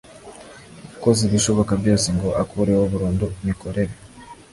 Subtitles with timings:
[0.91, 3.93] yakoze ibishoboka byose ngo akureho burundu imikorere